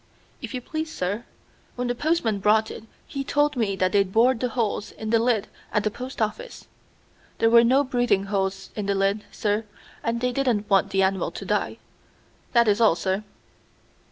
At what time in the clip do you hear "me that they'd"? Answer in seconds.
3.55-4.11